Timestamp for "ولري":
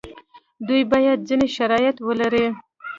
2.07-2.45